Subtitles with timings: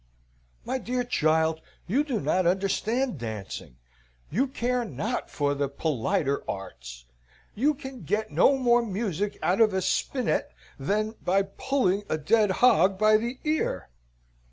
[0.65, 3.75] "My dear child, you do not understand dancing
[4.31, 7.05] you care not for the politer arts
[7.53, 12.49] you can get no more music out of a spinet than by pulling a dead
[12.65, 13.89] hog by the ear.